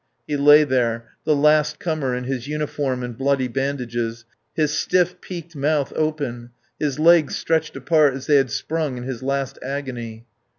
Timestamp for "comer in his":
1.79-2.47